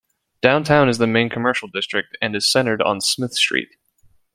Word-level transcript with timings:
Downtown 0.41 0.89
is 0.89 0.97
the 0.97 1.05
main 1.05 1.29
commercial 1.29 1.67
district 1.67 2.17
and 2.23 2.35
is 2.35 2.49
centered 2.51 2.81
on 2.81 3.01
Smith 3.01 3.35
Street. 3.35 3.75